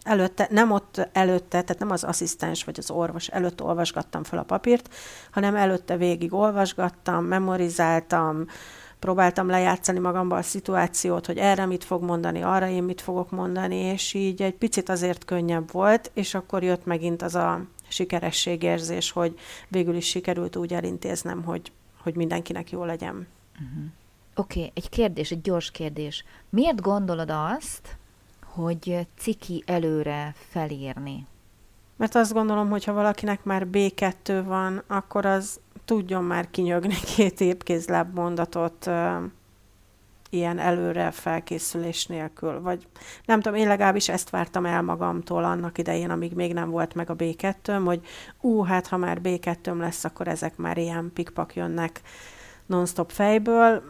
előtte, 0.05 0.49
nem 0.51 0.71
ott 0.71 1.09
előtte, 1.13 1.63
tehát 1.63 1.79
nem 1.79 1.91
az 1.91 2.05
asszisztens 2.05 2.65
vagy 2.65 2.79
az 2.79 2.91
orvos 2.91 3.29
előtt 3.29 3.63
olvasgattam 3.63 4.25
fel 4.25 4.39
a 4.39 4.43
papírt, 4.43 4.95
hanem 5.31 5.57
előtte 5.57 5.97
végig 5.97 6.33
olvasgattam, 6.33 7.25
memorizáltam, 7.25 8.47
próbáltam 9.05 9.49
lejátszani 9.49 9.99
magamba 9.99 10.37
a 10.37 10.43
szituációt, 10.43 11.27
hogy 11.27 11.39
erre 11.39 11.67
mit 11.67 11.85
fog 11.85 12.03
mondani, 12.03 12.43
arra 12.43 12.69
én 12.69 12.83
mit 12.83 13.01
fogok 13.01 13.31
mondani, 13.31 13.77
és 13.77 14.15
így 14.15 14.43
egy 14.43 14.55
picit 14.55 14.89
azért 14.89 15.25
könnyebb 15.25 15.73
volt, 15.73 16.11
és 16.15 16.35
akkor 16.35 16.63
jött 16.63 16.85
megint 16.85 17.23
az 17.23 17.35
a 17.35 17.65
sikerességérzés, 17.89 19.11
hogy 19.11 19.39
végül 19.69 19.95
is 19.95 20.07
sikerült 20.07 20.57
úgy 20.57 20.75
elintéznem, 20.75 21.43
hogy, 21.43 21.73
hogy 22.03 22.15
mindenkinek 22.15 22.71
jó 22.71 22.85
legyen. 22.85 23.27
Uh-huh. 23.53 23.85
Oké, 24.35 24.59
okay, 24.59 24.73
egy 24.75 24.89
kérdés, 24.89 25.31
egy 25.31 25.41
gyors 25.41 25.71
kérdés. 25.71 26.25
Miért 26.51 26.81
gondolod 26.81 27.31
azt, 27.31 27.97
hogy 28.45 29.07
ciki 29.19 29.63
előre 29.67 30.35
felírni? 30.51 31.27
Mert 31.97 32.15
azt 32.15 32.33
gondolom, 32.33 32.71
hogy 32.71 32.85
ha 32.85 32.93
valakinek 32.93 33.45
már 33.45 33.67
B2 33.73 34.43
van, 34.47 34.83
akkor 34.87 35.27
az 35.27 35.61
tudjon 35.85 36.25
már 36.25 36.51
kinyögni 36.51 36.95
két 37.17 37.41
épkézláb 37.41 38.15
mondatot 38.15 38.91
ilyen 40.35 40.59
előre 40.59 41.11
felkészülés 41.11 42.07
nélkül. 42.07 42.61
Vagy 42.61 42.87
nem 43.25 43.41
tudom, 43.41 43.59
én 43.59 43.69
legalábbis 43.69 44.09
ezt 44.09 44.31
vártam 44.31 44.67
el 44.67 44.83
magamtól 44.83 45.45
annak 45.45 45.79
idején, 45.79 46.11
amíg 46.11 46.33
még 46.33 46.53
nem 46.53 46.71
volt 46.71 46.95
meg 46.95 47.11
a 47.11 47.15
b 47.15 47.37
2 47.37 47.73
hogy 47.73 48.07
ú, 48.41 48.63
hát 48.63 48.87
ha 48.87 48.97
már 48.97 49.21
b 49.21 49.39
2 49.39 49.77
lesz, 49.77 50.05
akkor 50.05 50.29
ezek 50.29 50.57
már 50.57 50.79
ilyen 50.79 51.11
pikpak 51.15 51.55
jönnek 51.55 52.01
non-stop 52.67 53.11
fejből, 53.11 53.83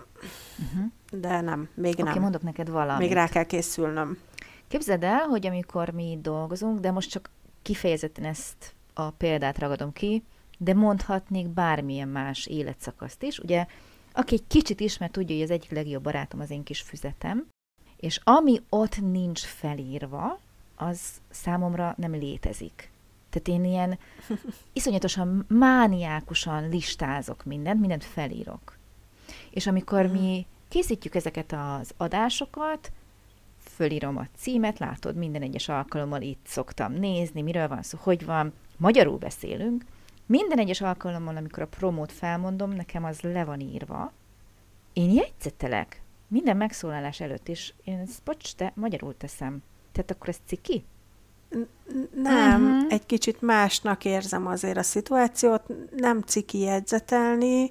uh-huh. 0.58 1.20
de 1.20 1.40
nem, 1.40 1.68
még 1.74 1.94
okay, 1.98 2.12
nem. 2.12 2.22
mondok 2.22 2.42
neked 2.42 2.70
valamit. 2.70 3.06
Még 3.06 3.12
rá 3.12 3.28
kell 3.28 3.44
készülnöm. 3.44 4.18
Képzeld 4.68 5.02
el, 5.02 5.20
hogy 5.20 5.46
amikor 5.46 5.90
mi 5.90 6.18
dolgozunk, 6.22 6.80
de 6.80 6.90
most 6.90 7.10
csak 7.10 7.30
kifejezetten 7.62 8.24
ezt 8.24 8.74
a 8.94 9.10
példát 9.10 9.58
ragadom 9.58 9.92
ki, 9.92 10.24
de 10.64 10.74
mondhatnék 10.74 11.48
bármilyen 11.48 12.08
más 12.08 12.46
életszakaszt 12.46 13.22
is. 13.22 13.38
Ugye, 13.38 13.66
aki 14.12 14.34
egy 14.34 14.46
kicsit 14.46 14.80
ismer, 14.80 15.10
tudja, 15.10 15.34
hogy 15.34 15.44
az 15.44 15.50
egyik 15.50 15.70
legjobb 15.70 16.02
barátom 16.02 16.40
az 16.40 16.50
én 16.50 16.62
kis 16.62 16.80
füzetem, 16.80 17.46
és 17.96 18.20
ami 18.24 18.60
ott 18.68 19.00
nincs 19.00 19.40
felírva, 19.40 20.38
az 20.76 21.00
számomra 21.30 21.94
nem 21.96 22.12
létezik. 22.12 22.90
Tehát 23.30 23.48
én 23.60 23.70
ilyen 23.70 23.98
iszonyatosan 24.72 25.44
mániákusan 25.48 26.68
listázok 26.68 27.44
mindent, 27.44 27.80
mindent 27.80 28.04
felírok. 28.04 28.78
És 29.50 29.66
amikor 29.66 30.06
mi 30.06 30.18
mhm. 30.18 30.48
készítjük 30.68 31.14
ezeket 31.14 31.52
az 31.52 31.94
adásokat, 31.96 32.92
fölírom 33.74 34.16
a 34.16 34.26
címet, 34.36 34.78
látod, 34.78 35.16
minden 35.16 35.42
egyes 35.42 35.68
alkalommal 35.68 36.22
itt 36.22 36.46
szoktam 36.46 36.92
nézni, 36.92 37.42
miről 37.42 37.68
van 37.68 37.82
szó, 37.82 37.98
hogy 38.02 38.24
van, 38.24 38.52
magyarul 38.76 39.18
beszélünk, 39.18 39.84
minden 40.26 40.58
egyes 40.58 40.80
alkalommal, 40.80 41.36
amikor 41.36 41.62
a 41.62 41.66
promót 41.66 42.12
felmondom, 42.12 42.70
nekem 42.70 43.04
az 43.04 43.20
le 43.20 43.44
van 43.44 43.60
írva, 43.60 44.12
én 44.92 45.10
jegyzetelek 45.10 46.02
minden 46.28 46.56
megszólalás 46.56 47.20
előtt, 47.20 47.48
és 47.48 47.72
én 47.84 47.98
ezt, 47.98 48.22
bocs, 48.24 48.54
te 48.54 48.72
magyarul 48.74 49.16
teszem. 49.16 49.62
Tehát 49.92 50.10
akkor 50.10 50.28
ez 50.28 50.38
ciki? 50.46 50.84
Nem, 52.14 52.64
uh-huh. 52.64 52.92
egy 52.92 53.06
kicsit 53.06 53.40
másnak 53.40 54.04
érzem 54.04 54.46
azért 54.46 54.76
a 54.76 54.82
szituációt, 54.82 55.62
nem 55.96 56.20
ciki 56.20 56.58
jegyzetelni. 56.58 57.70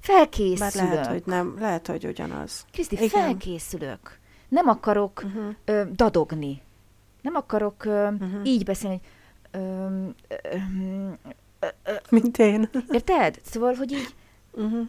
Felkészülök. 0.00 0.74
lehet, 0.74 1.06
hogy 1.06 1.22
nem, 1.26 1.56
lehet, 1.58 1.86
hogy 1.86 2.06
ugyanaz. 2.06 2.64
Kriszti, 2.70 2.94
Igen. 2.94 3.08
felkészülök 3.08 4.18
nem 4.48 4.68
akarok 4.68 5.22
uh-huh. 5.24 5.54
ö, 5.64 5.82
dadogni. 5.92 6.62
Nem 7.22 7.34
akarok 7.34 7.84
ö, 7.84 8.10
uh-huh. 8.10 8.40
így 8.44 8.64
beszélni, 8.64 9.00
ö, 9.50 9.58
ö, 10.28 10.56
ö, 11.84 11.90
ö, 11.90 11.94
mint 12.10 12.38
én. 12.38 12.70
Érted? 12.90 13.40
Szóval, 13.42 13.74
hogy 13.74 13.92
így 13.92 14.14
uh-huh. 14.52 14.88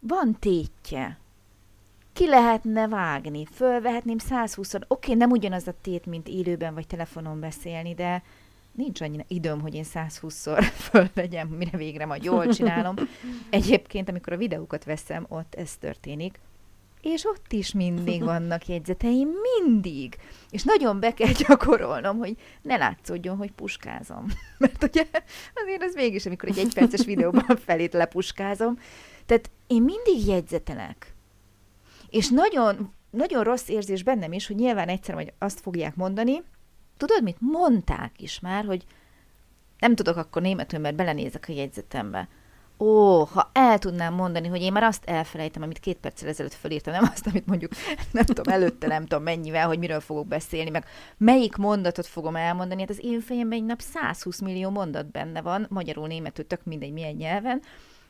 van 0.00 0.36
tétje. 0.40 1.18
Ki 2.12 2.28
lehetne 2.28 2.88
vágni? 2.88 3.46
Fölvehetném 3.46 4.18
120 4.18 4.74
Oké, 4.74 4.84
okay, 4.88 5.14
nem 5.14 5.30
ugyanaz 5.30 5.68
a 5.68 5.74
tét, 5.80 6.06
mint 6.06 6.28
élőben 6.28 6.74
vagy 6.74 6.86
telefonon 6.86 7.40
beszélni, 7.40 7.94
de 7.94 8.22
nincs 8.72 9.00
annyi 9.00 9.24
időm, 9.28 9.60
hogy 9.60 9.74
én 9.74 9.84
120-szor 9.94 10.66
fölvegyem, 10.90 11.48
mire 11.48 11.76
végre 11.78 12.06
majd 12.06 12.24
jól 12.24 12.46
csinálom. 12.46 12.94
Egyébként, 13.50 14.08
amikor 14.08 14.32
a 14.32 14.36
videókat 14.36 14.84
veszem, 14.84 15.26
ott 15.28 15.54
ez 15.54 15.76
történik 15.76 16.40
és 17.04 17.24
ott 17.24 17.52
is 17.52 17.72
mindig 17.72 18.22
vannak 18.22 18.66
jegyzeteim, 18.66 19.28
mindig. 19.28 20.16
És 20.50 20.62
nagyon 20.62 21.00
be 21.00 21.14
kell 21.14 21.32
gyakorolnom, 21.46 22.18
hogy 22.18 22.36
ne 22.62 22.76
látszódjon, 22.76 23.36
hogy 23.36 23.50
puskázom. 23.52 24.26
Mert 24.58 24.82
ugye 24.82 25.06
azért 25.54 25.82
az 25.82 25.94
mégis, 25.94 26.26
amikor 26.26 26.48
egy 26.48 26.58
egyperces 26.58 27.04
videóban 27.04 27.56
felét 27.66 27.92
lepuskázom. 27.92 28.78
Tehát 29.26 29.50
én 29.66 29.82
mindig 29.82 30.26
jegyzetelek. 30.26 31.14
És 32.10 32.28
nagyon, 32.28 32.92
nagyon 33.10 33.42
rossz 33.44 33.68
érzés 33.68 34.02
bennem 34.02 34.32
is, 34.32 34.46
hogy 34.46 34.56
nyilván 34.56 34.88
egyszer 34.88 35.14
majd 35.14 35.32
azt 35.38 35.60
fogják 35.60 35.96
mondani, 35.96 36.42
tudod 36.96 37.22
mit? 37.22 37.36
Mondták 37.40 38.20
is 38.20 38.40
már, 38.40 38.64
hogy 38.64 38.84
nem 39.78 39.94
tudok 39.94 40.16
akkor 40.16 40.42
németül, 40.42 40.78
mert 40.78 40.96
belenézek 40.96 41.46
a 41.48 41.52
jegyzetembe 41.52 42.28
ó, 42.78 43.24
ha 43.24 43.50
el 43.52 43.78
tudnám 43.78 44.14
mondani, 44.14 44.48
hogy 44.48 44.62
én 44.62 44.72
már 44.72 44.82
azt 44.82 45.04
elfelejtem, 45.04 45.62
amit 45.62 45.78
két 45.78 45.96
perccel 45.96 46.28
ezelőtt 46.28 46.54
fölírtam, 46.54 46.92
nem 46.92 47.08
azt, 47.12 47.26
amit 47.26 47.46
mondjuk, 47.46 47.72
nem 48.10 48.24
tudom, 48.24 48.52
előtte 48.52 48.86
nem 48.86 49.06
tudom 49.06 49.22
mennyivel, 49.22 49.66
hogy 49.66 49.78
miről 49.78 50.00
fogok 50.00 50.26
beszélni, 50.26 50.70
meg 50.70 50.84
melyik 51.16 51.56
mondatot 51.56 52.06
fogom 52.06 52.36
elmondani. 52.36 52.80
Hát 52.80 52.90
az 52.90 53.04
én 53.04 53.20
fejemben 53.20 53.58
egy 53.58 53.64
nap 53.64 53.80
120 53.80 54.40
millió 54.40 54.70
mondat 54.70 55.10
benne 55.10 55.42
van, 55.42 55.66
magyarul, 55.70 56.06
németül, 56.06 56.46
tök 56.46 56.64
mindegy 56.64 56.92
milyen 56.92 57.14
nyelven, 57.14 57.62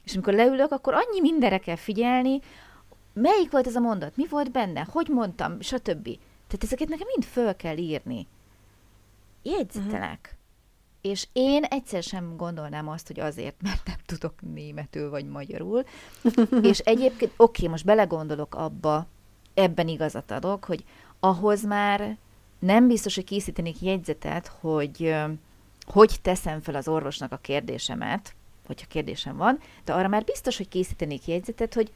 és 0.04 0.14
amikor 0.14 0.32
leülök, 0.32 0.72
akkor 0.72 0.94
annyi 0.94 1.20
mindenre 1.20 1.58
kell 1.58 1.76
figyelni, 1.76 2.40
melyik 3.12 3.50
volt 3.50 3.66
ez 3.66 3.76
a 3.76 3.80
mondat, 3.80 4.16
mi 4.16 4.26
volt 4.28 4.52
benne, 4.52 4.86
hogy 4.90 5.08
mondtam, 5.08 5.60
stb. 5.60 6.04
Tehát 6.46 6.64
ezeket 6.64 6.88
nekem 6.88 7.06
mind 7.06 7.24
föl 7.24 7.56
kell 7.56 7.76
írni. 7.76 8.26
Jegyzetelek. 9.42 10.18
Uh-huh 10.22 10.42
és 11.04 11.26
én 11.32 11.62
egyszer 11.62 12.02
sem 12.02 12.36
gondolnám 12.36 12.88
azt, 12.88 13.06
hogy 13.06 13.20
azért, 13.20 13.62
mert 13.62 13.86
nem 13.86 13.96
tudok 14.06 14.34
németül 14.54 15.10
vagy 15.10 15.28
magyarul. 15.28 15.84
és 16.70 16.78
egyébként, 16.78 17.32
oké, 17.36 17.66
most 17.66 17.84
belegondolok 17.84 18.54
abba, 18.54 19.06
ebben 19.54 19.88
igazat 19.88 20.30
adok, 20.30 20.64
hogy 20.64 20.84
ahhoz 21.20 21.64
már 21.64 22.16
nem 22.58 22.86
biztos, 22.86 23.14
hogy 23.14 23.24
készítenék 23.24 23.80
jegyzetet, 23.80 24.46
hogy 24.46 25.14
hogy 25.86 26.16
teszem 26.22 26.60
fel 26.60 26.74
az 26.74 26.88
orvosnak 26.88 27.32
a 27.32 27.36
kérdésemet, 27.36 28.34
hogyha 28.66 28.86
kérdésem 28.86 29.36
van, 29.36 29.58
de 29.84 29.92
arra 29.92 30.08
már 30.08 30.24
biztos, 30.24 30.56
hogy 30.56 30.68
készítenék 30.68 31.26
jegyzetet, 31.26 31.74
hogy 31.74 31.92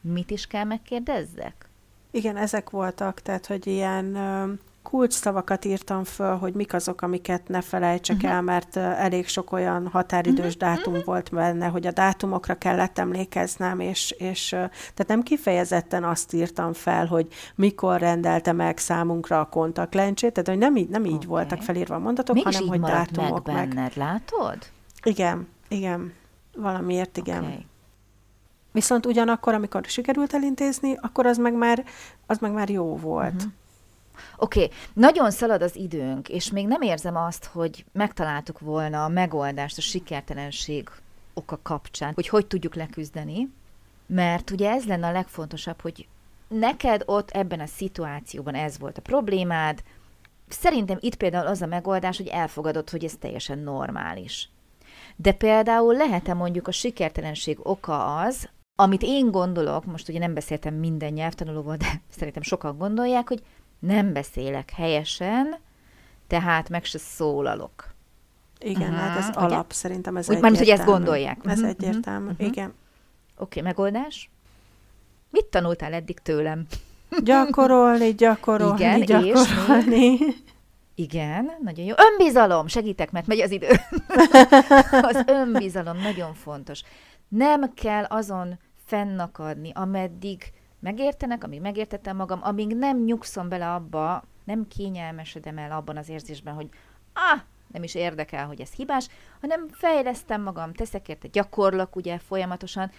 mit 0.00 0.30
is 0.30 0.46
kell 0.46 0.64
megkérdezzek. 0.64 1.68
Igen, 2.10 2.36
ezek 2.36 2.70
voltak, 2.70 3.20
tehát, 3.20 3.46
hogy 3.46 3.66
ilyen 3.66 4.16
kulcs 4.82 5.12
szavakat 5.12 5.64
írtam 5.64 6.04
föl, 6.04 6.36
hogy 6.36 6.54
mik 6.54 6.74
azok, 6.74 7.02
amiket 7.02 7.48
ne 7.48 7.60
felejtsek 7.60 8.16
uh-huh. 8.16 8.30
el, 8.30 8.42
mert 8.42 8.76
elég 8.76 9.28
sok 9.28 9.52
olyan 9.52 9.88
határidős 9.88 10.54
uh-huh. 10.54 10.74
dátum 10.74 10.92
uh-huh. 10.92 11.06
volt 11.06 11.30
benne, 11.30 11.66
hogy 11.66 11.86
a 11.86 11.92
dátumokra 11.92 12.54
kellett 12.54 12.98
emlékeznem, 12.98 13.80
és, 13.80 14.10
és 14.10 14.48
tehát 14.48 15.06
nem 15.06 15.22
kifejezetten 15.22 16.04
azt 16.04 16.32
írtam 16.32 16.72
fel, 16.72 17.06
hogy 17.06 17.26
mikor 17.54 18.00
rendelte 18.00 18.52
meg 18.52 18.78
számunkra 18.78 19.40
a 19.40 19.44
kontaktlencsét, 19.44 20.32
tehát 20.32 20.48
hogy 20.48 20.58
nem 20.58 20.76
így, 20.76 20.88
nem 20.88 21.04
így 21.04 21.14
okay. 21.14 21.26
voltak 21.26 21.62
felírva 21.62 21.94
a 21.94 21.98
mondatok, 21.98 22.34
Mégis 22.34 22.56
hanem 22.56 22.68
hogy 22.68 22.80
dátumok 22.80 23.46
meg. 23.46 23.54
benned, 23.56 23.74
meg. 23.74 23.92
látod? 23.96 24.58
Igen, 25.02 25.48
igen, 25.68 26.12
valamiért 26.56 27.16
igen. 27.16 27.42
Okay. 27.44 27.66
Viszont 28.72 29.06
ugyanakkor, 29.06 29.54
amikor 29.54 29.84
sikerült 29.84 30.34
elintézni, 30.34 30.96
akkor 31.00 31.26
az 31.26 31.38
meg 31.38 31.54
már, 31.54 31.84
az 32.26 32.38
meg 32.38 32.52
már 32.52 32.70
jó 32.70 32.96
volt. 32.96 33.34
Uh-huh. 33.34 33.52
Oké, 34.36 34.62
okay, 34.62 34.76
nagyon 34.92 35.30
szalad 35.30 35.62
az 35.62 35.76
időnk, 35.76 36.28
és 36.28 36.50
még 36.50 36.66
nem 36.66 36.82
érzem 36.82 37.16
azt, 37.16 37.44
hogy 37.44 37.84
megtaláltuk 37.92 38.58
volna 38.58 39.04
a 39.04 39.08
megoldást 39.08 39.78
a 39.78 39.80
sikertelenség 39.80 40.90
oka 41.34 41.58
kapcsán, 41.62 42.12
hogy 42.14 42.28
hogy 42.28 42.46
tudjuk 42.46 42.74
leküzdeni, 42.74 43.48
mert 44.06 44.50
ugye 44.50 44.70
ez 44.70 44.84
lenne 44.84 45.06
a 45.06 45.12
legfontosabb, 45.12 45.80
hogy 45.80 46.08
neked 46.48 47.02
ott 47.06 47.30
ebben 47.30 47.60
a 47.60 47.66
szituációban 47.66 48.54
ez 48.54 48.78
volt 48.78 48.98
a 48.98 49.02
problémád, 49.02 49.82
szerintem 50.48 50.96
itt 51.00 51.14
például 51.14 51.46
az 51.46 51.62
a 51.62 51.66
megoldás, 51.66 52.16
hogy 52.16 52.26
elfogadod, 52.26 52.90
hogy 52.90 53.04
ez 53.04 53.14
teljesen 53.20 53.58
normális. 53.58 54.48
De 55.16 55.32
például 55.32 55.94
lehet-e 55.94 56.34
mondjuk 56.34 56.68
a 56.68 56.72
sikertelenség 56.72 57.58
oka 57.62 58.16
az, 58.16 58.48
amit 58.74 59.02
én 59.02 59.30
gondolok, 59.30 59.84
most 59.84 60.08
ugye 60.08 60.18
nem 60.18 60.34
beszéltem 60.34 60.74
minden 60.74 61.12
nyelvtanulóval, 61.12 61.76
de 61.76 61.86
szerintem 62.18 62.42
sokan 62.42 62.78
gondolják, 62.78 63.28
hogy 63.28 63.42
nem 63.80 64.12
beszélek 64.12 64.70
helyesen, 64.70 65.58
tehát 66.26 66.68
meg 66.68 66.84
se 66.84 66.98
szólalok. 66.98 67.94
Igen, 68.58 68.82
uh-huh. 68.82 68.96
hát 68.96 69.18
ez 69.18 69.28
ugye? 69.28 69.38
alap, 69.38 69.72
szerintem 69.72 70.16
ez 70.16 70.28
Úgy, 70.28 70.34
egyértelmű. 70.34 70.58
hogy 70.58 70.68
ezt 70.68 70.84
gondolják. 70.84 71.38
Ez 71.44 71.58
uh-huh. 71.58 71.68
egyértelmű, 71.68 72.30
uh-huh. 72.30 72.46
igen. 72.46 72.68
Oké, 72.68 72.74
okay, 73.36 73.62
megoldás? 73.62 74.30
Mit 75.30 75.44
tanultál 75.44 75.92
eddig 75.92 76.18
tőlem? 76.18 76.66
Gyakorolni, 77.24 78.14
gyakorolni, 78.14 78.80
Igen, 78.80 79.00
gyakorolni. 79.00 80.12
És 80.12 80.34
igen, 80.94 81.50
nagyon 81.62 81.84
jó. 81.84 81.94
Önbizalom, 82.10 82.66
segítek, 82.66 83.10
mert 83.10 83.26
megy 83.26 83.40
az 83.40 83.50
idő. 83.50 83.68
az 85.10 85.24
önbizalom 85.26 85.96
nagyon 85.96 86.34
fontos. 86.34 86.82
Nem 87.28 87.74
kell 87.74 88.04
azon 88.04 88.58
fennakadni, 88.86 89.70
ameddig 89.74 90.52
megértenek, 90.80 91.44
amíg 91.44 91.60
megértettem 91.60 92.16
magam, 92.16 92.40
amíg 92.42 92.76
nem 92.76 93.04
nyugszom 93.04 93.48
bele 93.48 93.72
abba, 93.72 94.24
nem 94.44 94.68
kényelmesedem 94.68 95.58
el 95.58 95.72
abban 95.72 95.96
az 95.96 96.08
érzésben, 96.08 96.54
hogy 96.54 96.68
ah, 97.12 97.40
nem 97.72 97.82
is 97.82 97.94
érdekel, 97.94 98.46
hogy 98.46 98.60
ez 98.60 98.72
hibás, 98.72 99.08
hanem 99.40 99.68
fejlesztem 99.70 100.42
magam, 100.42 100.72
teszek 100.72 101.08
érte, 101.08 101.28
gyakorlak 101.28 101.96
ugye 101.96 102.18
folyamatosan, 102.18 102.90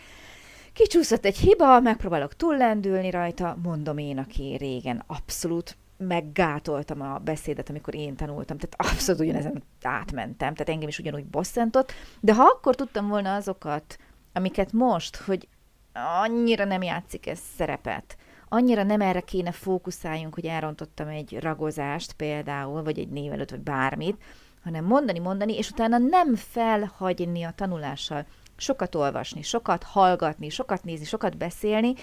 kicsúszott 0.74 1.26
egy 1.26 1.38
hiba, 1.38 1.80
megpróbálok 1.80 2.36
túllendülni 2.36 3.10
rajta, 3.10 3.58
mondom 3.64 3.98
én, 3.98 4.18
aki 4.18 4.56
régen 4.60 5.04
abszolút 5.08 5.78
meggátoltam 5.98 7.02
a 7.02 7.18
beszédet, 7.18 7.70
amikor 7.70 7.96
én 7.96 8.16
tanultam, 8.16 8.58
tehát 8.58 8.92
abszolút 8.94 9.22
ugyanezen 9.22 9.64
átmentem, 9.82 10.54
tehát 10.54 10.70
engem 10.70 10.88
is 10.88 11.00
ugyanúgy 11.00 11.26
bosszantott, 11.26 11.92
de 12.20 12.34
ha 12.34 12.44
akkor 12.44 12.76
tudtam 12.76 13.08
volna 13.08 13.36
azokat, 13.36 13.98
amiket 14.34 14.72
most, 14.72 15.16
hogy 15.16 15.48
annyira 15.94 16.64
nem 16.64 16.82
játszik 16.82 17.28
ez 17.28 17.40
szerepet. 17.56 18.18
Annyira 18.50 18.84
nem 18.84 19.02
erre 19.02 19.20
kéne 19.20 19.52
fókuszáljunk, 19.52 20.34
hogy 20.34 20.46
elrontottam 20.46 21.08
egy 21.08 21.40
ragozást 21.40 22.14
például, 22.14 22.84
vagy 22.84 23.00
egy 23.00 23.10
névelőt, 23.10 23.50
vagy 23.50 23.60
bármit, 23.60 24.22
hanem 24.64 24.86
mondani, 24.86 25.20
mondani, 25.20 25.58
és 25.58 25.70
utána 25.70 25.98
nem 25.98 26.36
felhagyni 26.36 27.44
a 27.44 27.54
tanulással. 27.56 28.26
Sokat 28.58 28.96
olvasni, 28.96 29.42
sokat 29.42 29.84
hallgatni, 29.84 30.50
sokat 30.50 30.84
nézni, 30.84 31.06
sokat 31.06 31.38
beszélni, 31.38 31.94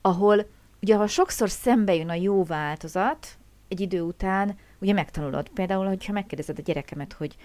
ahol 0.00 0.46
ugye 0.82 0.96
ha 0.96 1.06
sokszor 1.06 1.50
szembe 1.50 1.94
jön 1.94 2.08
a 2.08 2.14
jó 2.14 2.44
változat, 2.44 3.38
egy 3.68 3.80
idő 3.80 4.00
után 4.00 4.56
ugye 4.78 4.92
megtanulod. 4.92 5.48
Például, 5.48 5.86
hogyha 5.86 6.12
megkérdezed 6.12 6.58
a 6.58 6.62
gyerekemet, 6.62 7.12
hogy 7.12 7.36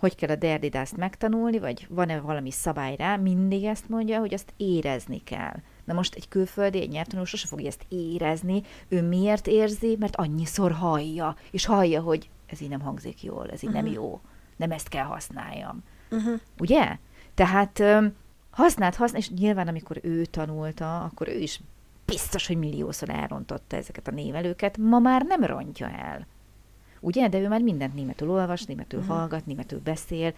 hogy 0.00 0.14
kell 0.14 0.30
a 0.30 0.36
derdidászt 0.36 0.96
megtanulni, 0.96 1.58
vagy 1.58 1.86
van-e 1.88 2.20
valami 2.20 2.50
szabály 2.50 2.96
rá, 2.96 3.16
mindig 3.16 3.64
ezt 3.64 3.88
mondja, 3.88 4.18
hogy 4.18 4.34
azt 4.34 4.52
érezni 4.56 5.22
kell. 5.24 5.54
Na 5.84 5.94
most 5.94 6.14
egy 6.14 6.28
külföldi, 6.28 6.80
egy 6.80 6.88
nyelvtanuló 6.88 7.26
sose 7.26 7.46
fogja 7.46 7.66
ezt 7.66 7.84
érezni, 7.88 8.62
ő 8.88 9.02
miért 9.02 9.46
érzi, 9.46 9.96
mert 9.98 10.16
annyiszor 10.16 10.72
hallja, 10.72 11.36
és 11.50 11.64
hallja, 11.64 12.00
hogy 12.00 12.30
ez 12.46 12.60
így 12.60 12.68
nem 12.68 12.80
hangzik 12.80 13.22
jól, 13.22 13.50
ez 13.50 13.62
így 13.62 13.68
uh-huh. 13.68 13.82
nem 13.82 13.92
mhm. 13.92 14.00
jó, 14.00 14.20
nem 14.56 14.70
ezt 14.70 14.88
kell 14.88 15.04
használjam. 15.04 15.82
Uh-huh. 16.10 16.40
Ugye? 16.58 16.96
Tehát 17.34 17.82
használt, 18.50 18.94
használt, 18.94 19.24
és 19.24 19.30
nyilván 19.30 19.68
amikor 19.68 19.98
ő 20.02 20.24
tanulta, 20.24 21.02
akkor 21.02 21.28
ő 21.28 21.38
is 21.38 21.60
biztos, 22.04 22.46
hogy 22.46 22.56
milliószor 22.56 23.10
elrontotta 23.10 23.76
ezeket 23.76 24.08
a 24.08 24.10
névelőket, 24.10 24.78
ma 24.78 24.98
már 24.98 25.22
nem 25.22 25.44
rontja 25.44 25.90
el. 25.90 26.26
Ugye? 27.00 27.28
De 27.28 27.38
ő 27.38 27.48
már 27.48 27.60
mindent 27.60 27.94
németül 27.94 28.30
olvas, 28.30 28.64
németül 28.64 29.00
uh-huh. 29.00 29.16
hallgat, 29.16 29.46
németül 29.46 29.80
beszél. 29.80 30.34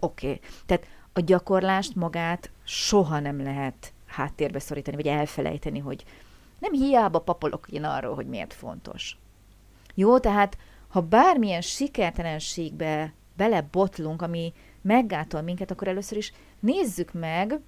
Oké. 0.00 0.26
Okay. 0.26 0.40
Tehát 0.66 0.86
a 1.12 1.20
gyakorlást 1.20 1.94
magát 1.94 2.50
soha 2.64 3.18
nem 3.18 3.42
lehet 3.42 3.92
háttérbe 4.06 4.58
szorítani, 4.58 4.96
vagy 4.96 5.06
elfelejteni, 5.06 5.78
hogy 5.78 6.04
nem 6.58 6.72
hiába 6.72 7.18
papolok 7.18 7.66
én 7.70 7.84
arról, 7.84 8.14
hogy 8.14 8.26
miért 8.26 8.52
fontos. 8.52 9.16
Jó, 9.94 10.18
tehát 10.18 10.56
ha 10.88 11.00
bármilyen 11.00 11.60
sikertelenségbe 11.60 13.12
belebotlunk, 13.36 14.22
ami 14.22 14.52
meggátol 14.80 15.40
minket, 15.40 15.70
akkor 15.70 15.88
először 15.88 16.18
is 16.18 16.32
nézzük 16.60 17.12
meg, 17.12 17.60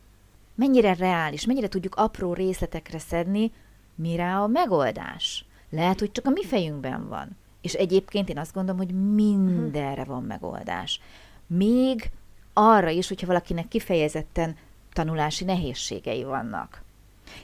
mennyire 0.54 0.94
reális, 0.94 1.46
mennyire 1.46 1.68
tudjuk 1.68 1.94
apró 1.94 2.32
részletekre 2.32 2.98
szedni, 2.98 3.52
mire 3.94 4.36
a 4.36 4.46
megoldás. 4.46 5.44
Lehet, 5.70 5.98
hogy 5.98 6.12
csak 6.12 6.26
a 6.26 6.30
mi 6.30 6.44
fejünkben 6.44 7.08
van. 7.08 7.36
És 7.64 7.72
egyébként 7.72 8.28
én 8.28 8.38
azt 8.38 8.54
gondolom, 8.54 8.80
hogy 8.80 9.14
mindenre 9.14 10.04
van 10.04 10.22
megoldás. 10.22 11.00
Még 11.46 12.10
arra 12.52 12.88
is, 12.88 13.08
hogyha 13.08 13.26
valakinek 13.26 13.68
kifejezetten 13.68 14.56
tanulási 14.92 15.44
nehézségei 15.44 16.24
vannak. 16.24 16.82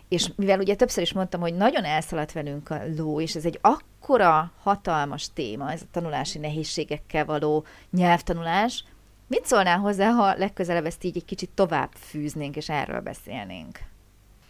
És 0.09 0.30
mivel 0.37 0.59
ugye 0.59 0.74
többször 0.74 1.02
is 1.02 1.12
mondtam, 1.12 1.40
hogy 1.40 1.54
nagyon 1.54 1.85
elszaladt 1.85 2.33
velünk 2.33 2.70
a 2.70 2.80
ló, 2.96 3.20
és 3.20 3.35
ez 3.35 3.44
egy 3.44 3.59
akkora 3.61 4.52
hatalmas 4.62 5.33
téma, 5.33 5.72
ez 5.72 5.83
a 5.83 5.90
tanulási 5.90 6.38
nehézségekkel 6.38 7.24
való 7.24 7.64
nyelvtanulás, 7.90 8.85
mit 9.26 9.46
szólnál 9.46 9.78
hozzá, 9.78 10.11
ha 10.11 10.35
legközelebb 10.37 10.87
ezt 10.87 11.04
így 11.04 11.16
egy 11.16 11.24
kicsit 11.24 11.50
tovább 11.54 11.90
fűznénk, 11.92 12.56
és 12.56 12.68
erről 12.68 13.00
beszélnénk? 13.00 13.78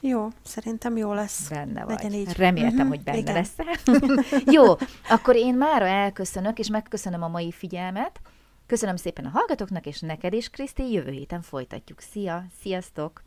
Jó, 0.00 0.28
szerintem 0.42 0.96
jó 0.96 1.12
lesz. 1.12 1.48
Benne 1.48 1.84
vagy. 1.84 1.94
Legyen 1.94 2.12
így. 2.12 2.36
Reméltem, 2.36 2.72
uh-huh, 2.72 2.88
hogy 2.88 3.02
benne 3.02 3.18
igen. 3.18 3.34
lesz. 3.34 3.56
jó, 4.56 4.64
akkor 5.08 5.36
én 5.36 5.54
mára 5.54 5.86
elköszönök, 5.86 6.58
és 6.58 6.68
megköszönöm 6.68 7.22
a 7.22 7.28
mai 7.28 7.52
figyelmet. 7.52 8.20
Köszönöm 8.66 8.96
szépen 8.96 9.24
a 9.24 9.28
hallgatóknak, 9.28 9.86
és 9.86 10.00
neked 10.00 10.32
is, 10.32 10.48
Kriszti, 10.48 10.92
jövő 10.92 11.10
héten 11.10 11.42
folytatjuk. 11.42 12.00
Szia, 12.00 12.44
sziasztok! 12.60 13.22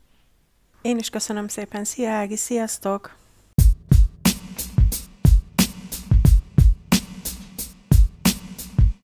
Én 0.82 0.98
is 0.98 1.10
köszönöm 1.10 1.48
szépen. 1.48 1.84
Szia, 1.84 2.10
Ági, 2.10 2.36
sziasztok! 2.36 3.16